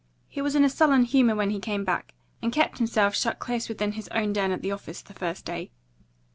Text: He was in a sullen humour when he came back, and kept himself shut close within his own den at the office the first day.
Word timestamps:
He 0.27 0.41
was 0.41 0.55
in 0.55 0.63
a 0.63 0.67
sullen 0.69 1.03
humour 1.03 1.35
when 1.35 1.51
he 1.51 1.59
came 1.59 1.83
back, 1.83 2.15
and 2.41 2.51
kept 2.51 2.79
himself 2.79 3.15
shut 3.15 3.37
close 3.37 3.69
within 3.69 3.91
his 3.91 4.07
own 4.07 4.33
den 4.33 4.51
at 4.51 4.63
the 4.63 4.71
office 4.71 4.99
the 5.03 5.13
first 5.13 5.45
day. 5.45 5.69